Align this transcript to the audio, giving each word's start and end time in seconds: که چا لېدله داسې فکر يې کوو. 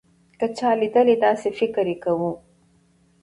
که 0.39 0.47
چا 0.57 0.69
لېدله 0.79 1.15
داسې 1.25 1.49
فکر 1.59 1.85
يې 1.91 1.95
کوو. 2.03 2.31